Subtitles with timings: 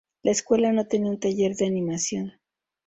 [0.23, 2.33] La escuela no tenía un taller de animación.